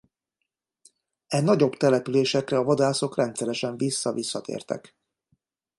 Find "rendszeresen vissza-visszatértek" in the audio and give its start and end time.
3.15-4.95